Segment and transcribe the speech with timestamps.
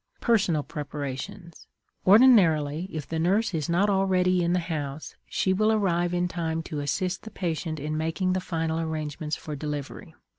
[0.19, 1.67] PERSONAL PREPARATIONS.
[2.07, 6.63] Ordinarily, if the nurse is not already in the house, she will arrive in time
[6.63, 10.15] to assist the patient in making the final arrangements for delivery.